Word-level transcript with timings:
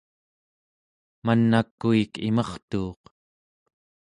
man'a 1.25 1.59
kuik 1.79 2.13
imartuuq 2.27 3.01